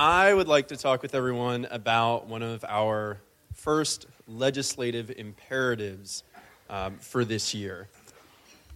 [0.00, 3.18] I would like to talk with everyone about one of our
[3.52, 6.22] first legislative imperatives
[6.70, 7.88] um, for this year.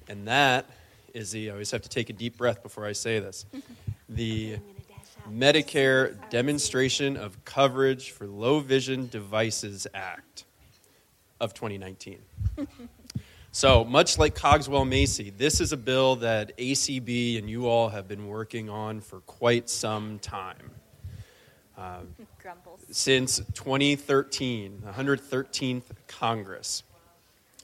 [0.08, 0.68] And that
[1.14, 3.46] is the, I always have to take a deep breath before I say this,
[4.08, 4.56] the
[5.30, 10.44] Medicare Demonstration of Coverage for Low Vision Devices Act
[11.40, 12.18] of 2019.
[13.52, 18.08] so, much like Cogswell Macy, this is a bill that ACB and you all have
[18.08, 20.72] been working on for quite some time.
[22.90, 26.82] Since 2013, the 113th Congress.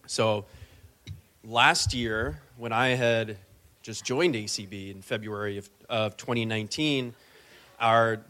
[0.06, 0.44] So,
[1.44, 3.36] last year, when I had
[3.82, 7.14] just joined ACB in February of, of 2019,
[7.80, 8.20] our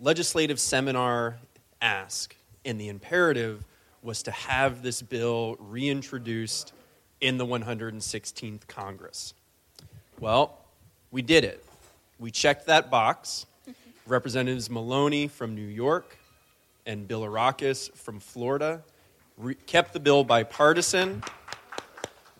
[0.00, 1.36] legislative seminar
[1.80, 3.64] ask and the imperative
[4.02, 6.72] was to have this bill reintroduced
[7.20, 9.34] in the 116th Congress.
[10.20, 10.58] Well,
[11.10, 11.64] we did it.
[12.18, 13.46] We checked that box.
[14.06, 16.16] Representatives Maloney from New York
[16.86, 18.82] and Bilirakis from Florida
[19.36, 21.22] re- kept the bill bipartisan.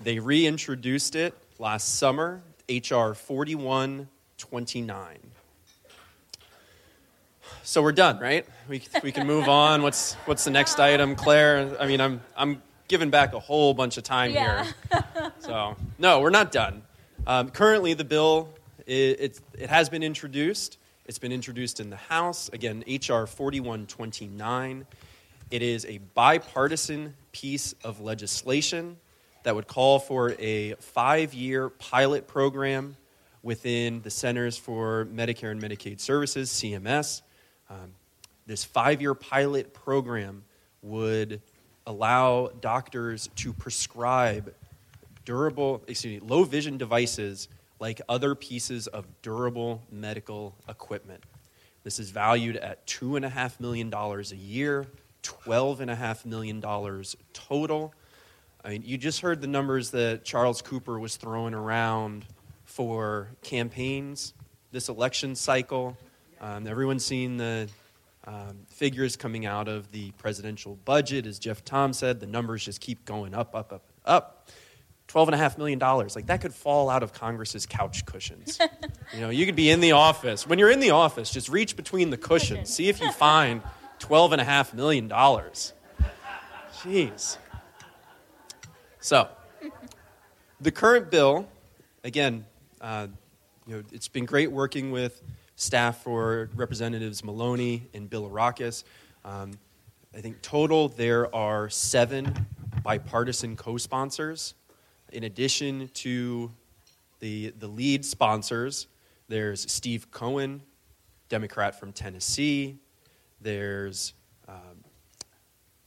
[0.03, 3.15] They reintroduced it last summer, H.R.
[3.15, 5.19] 4129.
[7.63, 8.47] So we're done, right?
[8.69, 9.83] We, we can move on.
[9.83, 11.77] What's, what's the next item, Claire?
[11.81, 14.65] I mean, I'm, I'm giving back a whole bunch of time Yeah.
[14.65, 14.75] here.
[15.41, 16.83] So, no, we're not done.
[17.27, 18.49] Um, currently, the bill
[18.87, 20.79] it, it, it has been introduced.
[21.09, 22.51] It's been introduced in the House.
[22.53, 23.29] Again, H.R.
[23.29, 24.87] 4129.
[25.53, 28.97] It is a bipartisan piece of legislation
[29.45, 32.97] that would call for a five year pilot program
[33.45, 37.23] within the Centers for Medicare and Medicaid Services, CMS.
[37.71, 37.95] Um,
[38.49, 40.43] this five year pilot program
[40.83, 41.41] would
[41.87, 44.53] allow doctors to prescribe
[45.25, 47.47] durable, excuse me, low vision devices
[47.79, 51.25] like other pieces of durable medical equipment.
[51.85, 54.87] This is valued at $2.5 million a year,
[55.23, 56.61] $12.5 million
[57.33, 57.95] total.
[58.65, 62.25] I mean, you just heard the numbers that Charles Cooper was throwing around
[62.65, 64.35] for campaigns
[64.73, 65.97] this election cycle.
[66.41, 67.69] Um, everyone's seen the
[68.27, 71.27] um, figures coming out of the presidential budget.
[71.27, 74.49] As Jeff Tom said, the numbers just keep going up, up, up, up.
[75.09, 75.79] $12.5 million.
[75.79, 78.59] Like, that could fall out of Congress's couch cushions.
[79.15, 80.47] you know, you could be in the office.
[80.47, 82.73] When you're in the office, just reach between the cushions.
[82.73, 83.63] See if you find
[84.01, 85.09] $12.5 million.
[85.09, 85.73] Jeez.
[89.01, 89.29] So,
[90.61, 91.47] the current bill,
[92.03, 92.45] again,
[92.81, 93.09] uh,
[93.67, 95.23] you know, it's been great working with
[95.57, 98.85] staff for Representatives Maloney and Bilirakis.
[99.25, 99.53] Um,
[100.15, 102.47] I think total there are seven
[102.83, 104.55] bipartisan co-sponsors.
[105.13, 106.53] In addition to
[107.21, 108.89] the, the lead sponsors,
[109.29, 110.63] there's Steve Cohen,
[111.29, 112.79] Democrat from Tennessee.
[113.41, 114.15] There's
[114.49, 114.85] um,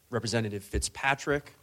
[0.10, 1.54] Representative Fitzpatrick,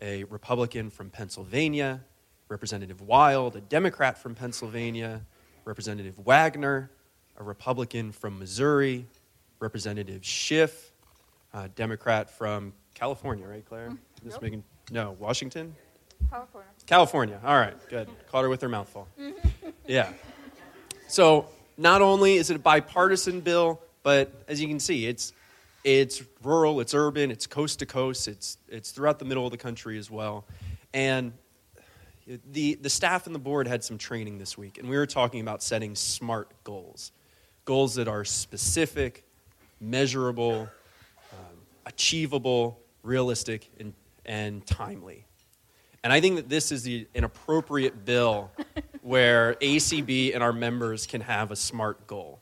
[0.00, 2.00] a Republican from Pennsylvania.
[2.48, 5.24] Representative Wild, a Democrat from Pennsylvania.
[5.64, 6.90] Representative Wagner,
[7.36, 9.06] a Republican from Missouri.
[9.60, 10.92] Representative Schiff,
[11.52, 13.90] a Democrat from California, right, Claire?
[14.24, 14.42] Just Nope.
[14.42, 15.74] making no Washington.
[16.28, 16.70] California.
[16.86, 17.40] California.
[17.44, 18.08] All right, good.
[18.30, 19.08] Caught her with her mouth full.
[19.86, 20.12] Yeah.
[21.08, 25.32] So not only is it a bipartisan bill, but as you can see, it's
[25.82, 29.56] it's rural, it's urban, it's coast to coast, it's it's throughout the middle of the
[29.56, 30.44] country as well.
[30.94, 31.32] And
[32.52, 35.40] the the staff and the board had some training this week, and we were talking
[35.40, 37.10] about setting smart goals,
[37.64, 39.24] goals that are specific,
[39.80, 40.68] measurable,
[41.32, 43.94] um, achievable, realistic, and
[44.24, 45.24] and timely.
[46.02, 48.50] And I think that this is the, an appropriate bill
[49.02, 52.40] where ACB and our members can have a smart goal.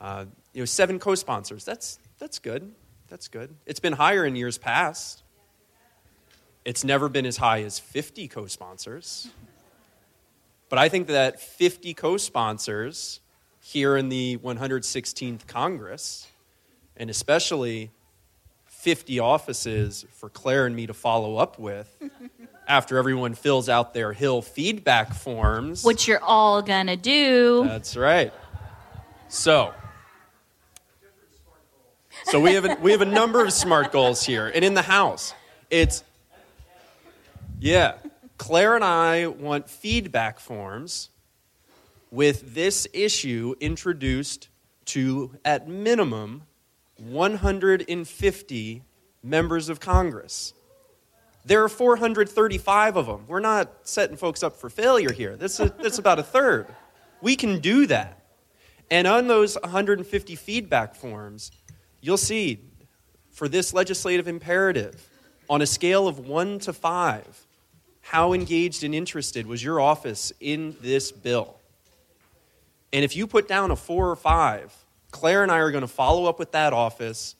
[0.00, 1.64] Uh, you know, seven co-sponsors.
[1.64, 2.72] That's that's good.
[3.08, 3.54] That's good.
[3.66, 5.22] It's been higher in years past.
[6.64, 9.28] It's never been as high as 50 co-sponsors.
[10.68, 13.20] But I think that 50 co-sponsors
[13.60, 16.26] here in the 116th Congress,
[16.96, 17.90] and especially
[18.66, 21.96] 50 offices for Claire and me to follow up with
[22.72, 25.84] after everyone fills out their Hill feedback forms.
[25.84, 27.64] Which you're all gonna do.
[27.66, 28.32] That's right.
[29.28, 29.74] So,
[32.24, 34.82] so we have a, we have a number of smart goals here, and in the
[34.82, 35.34] House,
[35.68, 36.02] it's
[37.60, 37.96] yeah.
[38.38, 41.10] Claire and I want feedback forms
[42.10, 44.48] with this issue introduced
[44.86, 46.44] to at minimum
[46.96, 48.82] 150
[49.22, 50.54] members of Congress.
[51.44, 53.24] There are 435 of them.
[53.26, 55.36] We're not setting folks up for failure here.
[55.36, 56.68] That's, that's about a third.
[57.20, 58.22] We can do that.
[58.90, 61.50] And on those 150 feedback forms,
[62.00, 62.60] you'll see
[63.30, 65.08] for this legislative imperative,
[65.48, 67.46] on a scale of one to five,
[68.02, 71.56] how engaged and interested was your office in this bill?
[72.92, 74.74] And if you put down a four or five,
[75.10, 77.34] Claire and I are going to follow up with that office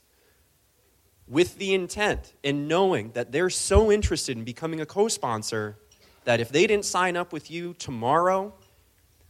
[1.32, 5.79] with the intent and knowing that they're so interested in becoming a co sponsor
[6.25, 8.52] that if they didn't sign up with you tomorrow,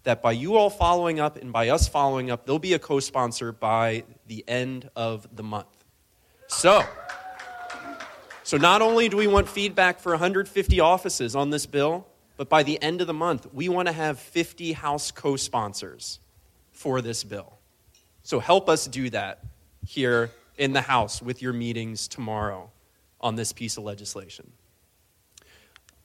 [0.02, 2.98] that by you all following up and by us following up, they'll be a co
[2.98, 5.84] sponsor by the end of the month.
[6.48, 6.82] So,
[8.42, 12.04] so not only do we want feedback for 150 offices on this bill,
[12.36, 16.18] but by the end of the month, we want to have 50 House co sponsors
[16.72, 17.58] for this bill.
[18.24, 19.44] So help us do that
[19.86, 22.70] here in the House with your meetings tomorrow
[23.20, 24.52] on this piece of legislation.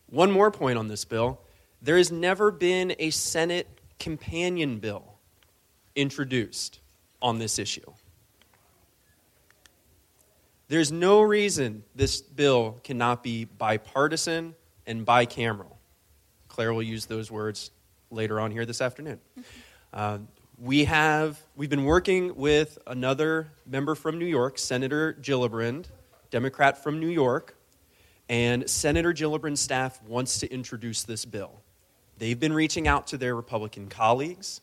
[0.07, 1.39] One more point on this bill
[1.79, 3.67] there has never been a Senate
[3.99, 5.13] companion bill
[5.95, 6.79] introduced
[7.21, 7.93] on this issue.
[10.69, 14.55] There's no reason this bill cannot be bipartisan
[14.87, 15.75] and bicameral.
[16.47, 17.69] Claire will use those words
[18.09, 19.19] later on here this afternoon.
[19.93, 20.17] Uh,
[20.59, 25.85] we have we've been working with another member from New York, Senator Gillibrand,
[26.31, 27.55] Democrat from New York,
[28.27, 31.61] and Senator Gillibrand's staff wants to introduce this bill.
[32.17, 34.61] They've been reaching out to their Republican colleagues.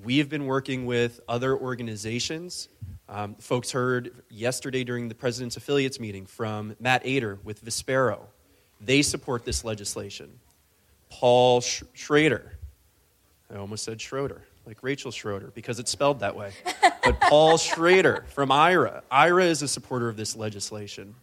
[0.00, 2.68] We have been working with other organizations.
[3.08, 8.20] Um, folks heard yesterday during the President's Affiliates meeting from Matt Ader with Vispero.
[8.80, 10.38] They support this legislation.
[11.10, 12.58] Paul Sch- Schrader,
[13.52, 16.52] I almost said Schroeder, like Rachel Schroeder, because it's spelled that way.
[17.04, 19.02] but Paul Schrader from Aira.
[19.12, 21.14] Aira is a supporter of this legislation.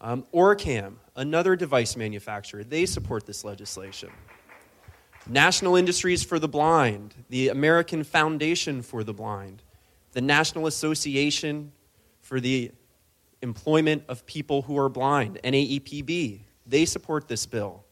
[0.00, 4.08] Um, Orcam, another device manufacturer, they support this legislation.
[5.28, 9.62] National Industries for the Blind, the American Foundation for the Blind,
[10.12, 11.72] the National Association
[12.22, 12.72] for the
[13.42, 17.84] Employment of People Who Are Blind, NAEPB, they support this bill.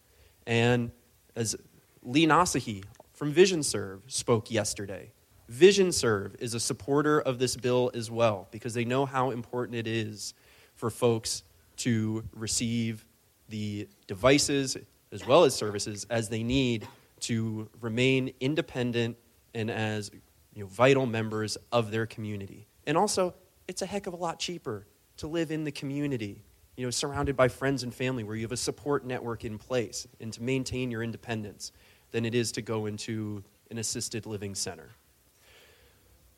[0.46, 0.90] And
[1.36, 1.56] as
[2.02, 2.84] Lee Nasehi
[3.18, 5.10] from VisionServe spoke yesterday,
[5.52, 9.88] VisionServe is a supporter of this bill as well because they know how important it
[9.88, 10.34] is
[10.76, 11.42] for folks
[11.78, 13.04] to receive
[13.48, 14.76] the devices
[15.10, 16.86] as well as services as they need
[17.18, 19.16] to remain independent
[19.52, 20.12] and as
[20.54, 22.68] you know, vital members of their community.
[22.86, 23.34] And also,
[23.66, 24.86] it's a heck of a lot cheaper
[25.16, 26.44] to live in the community,
[26.76, 30.06] you know, surrounded by friends and family where you have a support network in place
[30.20, 31.72] and to maintain your independence
[32.10, 34.90] than it is to go into an assisted living center.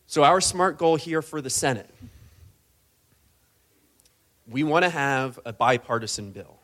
[0.07, 1.91] So, our SMART goal here for the Senate
[4.51, 6.59] we want to have a bipartisan bill.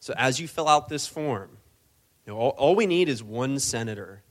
[0.00, 1.50] So, as you fill out this form,
[2.26, 4.22] you know, all, all we need is one senator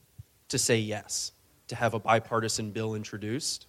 [0.49, 1.31] to say yes
[1.67, 3.67] to have a bipartisan bill introduced.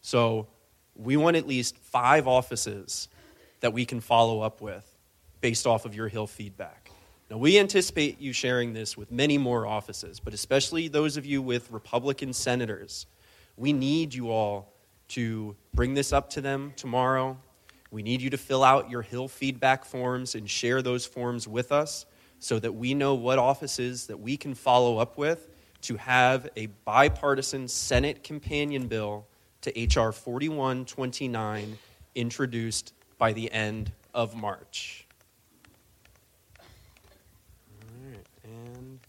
[0.00, 0.48] So,
[0.96, 3.08] we want at least five offices
[3.60, 4.86] that we can follow up with
[5.40, 6.83] based off of your Hill feedback.
[7.34, 11.42] Now, we anticipate you sharing this with many more offices, but especially those of you
[11.42, 13.06] with Republican senators.
[13.56, 14.72] We need you all
[15.08, 17.36] to bring this up to them tomorrow.
[17.90, 21.72] We need you to fill out your Hill feedback forms and share those forms with
[21.72, 22.06] us
[22.38, 25.48] so that we know what offices that we can follow up with
[25.80, 29.26] to have a bipartisan Senate companion bill
[29.62, 30.12] to H.R.
[30.12, 31.78] 4129
[32.14, 35.04] introduced by the end of March.
[38.44, 39.00] and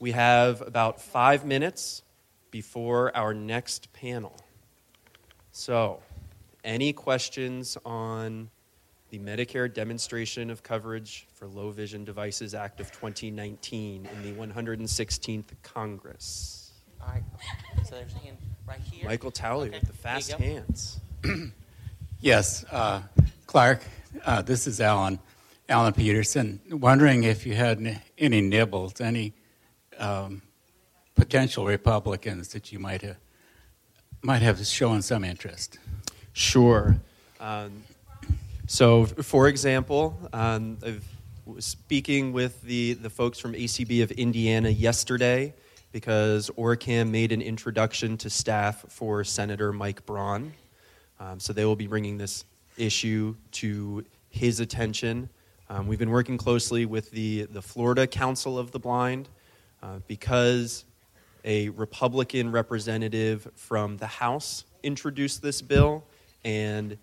[0.00, 2.02] we have about five minutes
[2.50, 4.34] before our next panel.
[5.52, 6.00] So,
[6.64, 8.50] any questions on
[9.10, 15.44] the Medicare Demonstration of Coverage for Low Vision Devices Act of 2019 in the 116th
[15.62, 16.72] Congress.
[17.00, 17.22] All right.
[17.84, 19.06] So there's a hand right here.
[19.06, 21.00] Michael Towley Okay, with the fast hands.
[22.22, 23.00] Yes, uh,
[23.46, 23.80] Clark,
[24.26, 25.18] uh, this is Alan,
[25.70, 26.60] Alan Peterson.
[26.70, 29.32] Wondering if you had any nibbles, any
[30.00, 30.42] um,
[31.14, 33.16] potential Republicans that you might have
[34.22, 35.78] might have shown some interest.
[36.32, 36.96] Sure.
[37.38, 37.82] Um,
[38.66, 40.78] so, for example, um,
[41.58, 45.54] speaking with the, the folks from ACB of Indiana yesterday
[45.92, 50.52] because ORCAM made an introduction to staff for Senator Mike Braun.
[51.18, 52.44] Um, so, they will be bringing this
[52.76, 55.30] issue to his attention.
[55.68, 59.28] Um, we've been working closely with the, the Florida Council of the Blind
[59.82, 60.84] uh, because
[61.44, 66.04] a Republican representative from the House introduced this bill,
[66.44, 66.96] and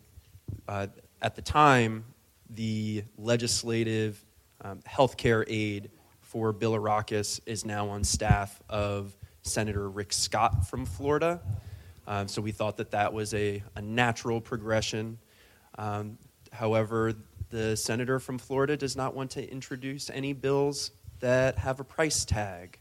[0.67, 0.87] uh,
[1.21, 2.05] at the time,
[2.49, 4.23] the legislative
[4.61, 5.89] um, health care aide
[6.21, 11.41] for Bilirakis is now on staff of Senator Rick Scott from Florida.
[12.07, 15.17] Um, so we thought that that was a, a natural progression.
[15.77, 16.17] Um,
[16.51, 17.13] however,
[17.49, 22.25] the senator from Florida does not want to introduce any bills that have a price
[22.25, 22.79] tag,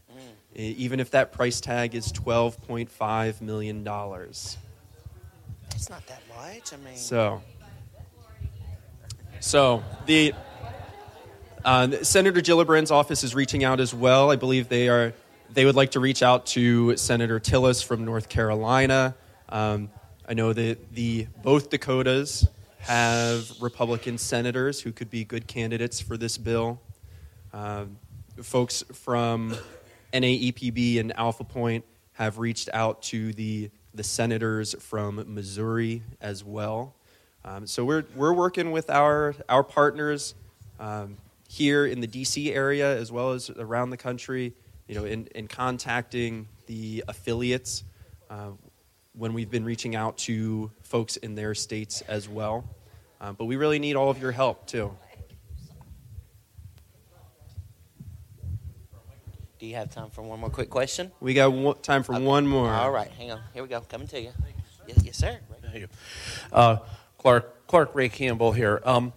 [0.55, 3.87] e- even if that price tag is $12.5 million.
[5.71, 6.73] It's not that much.
[6.73, 7.41] I mean, So,
[9.39, 10.33] so the
[11.63, 14.31] uh, Senator Gillibrand's office is reaching out as well.
[14.31, 15.13] I believe they are.
[15.53, 19.15] They would like to reach out to Senator Tillis from North Carolina.
[19.49, 19.89] Um,
[20.27, 22.47] I know that the both Dakotas
[22.79, 26.81] have Republican senators who could be good candidates for this bill.
[27.53, 27.97] Um,
[28.41, 29.55] folks from
[30.13, 36.95] NAEPB and AlphaPointe have reached out to the the senators from Missouri as well.
[37.43, 40.35] Um, so we're we're working with our our partners
[40.79, 41.17] um,
[41.47, 44.53] here in the DC area as well as around the country.
[44.87, 47.83] You know, in, in contacting the affiliates
[48.29, 48.51] uh,
[49.13, 52.63] when we've been reaching out to folks in their states as well.
[53.19, 54.95] Um, but we really need all of your help too.
[59.59, 61.11] Do you have time for one more quick question?
[61.19, 62.23] We got one, time for Okay.
[62.23, 62.69] one more.
[62.69, 63.41] All right, hang on.
[63.53, 63.81] Here we go.
[63.81, 64.31] Coming to you.
[64.87, 65.39] Yes, yes sir.
[65.61, 65.87] Thank you.
[66.51, 66.77] Uh,
[67.17, 68.81] Clark, Clark Ray Campbell here.
[68.85, 69.13] Um,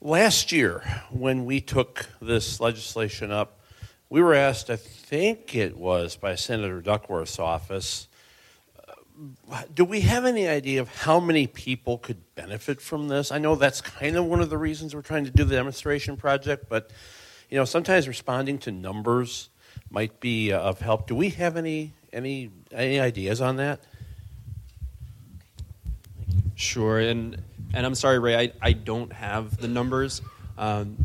[0.00, 3.60] last year, when we took this legislation up,
[4.08, 8.06] we were asked, I think it was by Senator Duckworth's office,
[9.50, 13.32] uh, do we have any idea of how many people could benefit from this?
[13.32, 16.16] I know that's kind of one of the reasons we're trying to do the demonstration
[16.16, 16.90] project, but
[17.50, 19.48] you know, sometimes responding to numbers
[19.90, 21.06] might be uh, of help.
[21.06, 23.80] Do we have any any any ideas on that?
[26.54, 27.42] Sure, and
[27.74, 30.22] and I'm sorry, Ray, I, I don't have the numbers
[30.56, 31.04] um,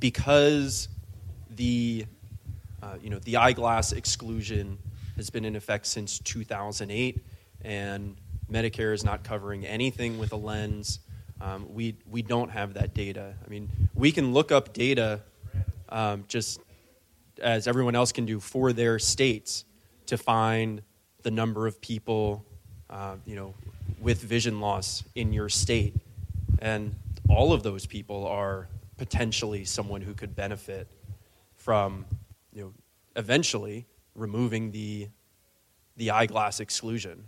[0.00, 0.88] because
[1.50, 2.06] the
[2.82, 4.78] uh, you know the eyeglass exclusion
[5.16, 7.24] has been in effect since 2008,
[7.62, 8.16] and
[8.50, 11.00] Medicare is not covering anything with a lens.
[11.40, 13.34] Um, we we don't have that data.
[13.44, 15.20] I mean, we can look up data
[15.88, 16.60] um, just
[17.40, 19.64] as everyone else can do for their states
[20.06, 20.82] to find
[21.22, 22.44] the number of people,
[22.90, 23.54] uh, you know,
[24.00, 25.94] with vision loss in your state,
[26.60, 26.94] and
[27.28, 30.86] all of those people are potentially someone who could benefit
[31.56, 32.04] from,
[32.52, 32.72] you know,
[33.16, 35.08] eventually removing the
[35.96, 37.24] the eyeglass exclusion.